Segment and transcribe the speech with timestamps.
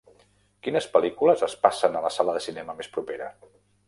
[0.67, 3.29] Quines pel·lícules es passen a la sala de cinema més propera